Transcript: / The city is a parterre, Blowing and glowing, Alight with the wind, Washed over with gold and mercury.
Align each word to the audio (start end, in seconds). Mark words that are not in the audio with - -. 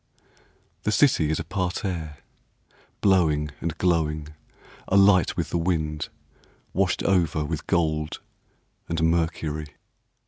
/ 0.43 0.81
The 0.81 0.91
city 0.91 1.29
is 1.29 1.39
a 1.39 1.43
parterre, 1.43 2.17
Blowing 3.01 3.51
and 3.61 3.77
glowing, 3.77 4.29
Alight 4.87 5.37
with 5.37 5.51
the 5.51 5.59
wind, 5.59 6.09
Washed 6.73 7.03
over 7.03 7.45
with 7.45 7.67
gold 7.67 8.19
and 8.89 8.99
mercury. 9.03 9.75